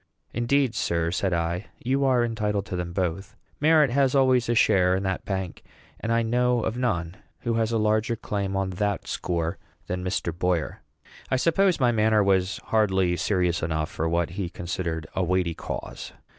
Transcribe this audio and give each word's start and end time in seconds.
"Indeed, 0.33 0.73
sir," 0.73 1.11
said 1.11 1.31
I, 1.31 1.67
"you 1.77 2.03
are 2.05 2.25
entitled 2.25 2.65
to 2.65 2.75
them 2.75 2.91
both. 2.91 3.35
Merit 3.59 3.91
has 3.91 4.15
always 4.15 4.49
a 4.49 4.55
share 4.55 4.95
in 4.95 5.03
that 5.03 5.25
bank; 5.25 5.61
and 5.99 6.11
I 6.11 6.23
know 6.23 6.61
of 6.63 6.75
none 6.75 7.17
who 7.41 7.53
has 7.53 7.71
a 7.71 7.77
larger 7.77 8.15
claim 8.15 8.55
on 8.55 8.71
that 8.71 9.07
score 9.07 9.59
than 9.85 10.03
Mr. 10.03 10.35
Boyer." 10.35 10.81
I 11.29 11.35
suppose 11.35 11.79
my 11.79 11.91
manner 11.91 12.23
was 12.23 12.57
hardly 12.63 13.15
serious 13.15 13.61
enough 13.61 13.91
for 13.91 14.09
what 14.09 14.31
he 14.31 14.49
considered 14.49 15.05
a 15.15 15.23
weighty 15.23 15.53
cause. 15.53 16.13